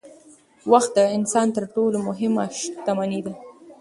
[0.71, 3.33] وخت د انسان تر ټولو مهمه شتمني ده